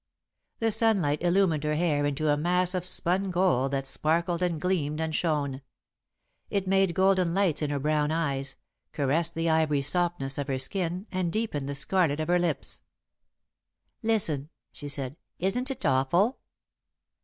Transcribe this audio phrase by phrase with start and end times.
[0.57, 4.99] The sunlight illumined her hair into a mass of spun gold that sparkled and gleamed
[4.99, 5.61] and shone.
[6.49, 8.55] It made golden lights in her brown eyes,
[8.93, 12.81] caressed the ivory softness of her skin, and deepened the scarlet of her lips.
[14.01, 15.17] "Listen," she said.
[15.37, 16.39] "Isn't it awful?"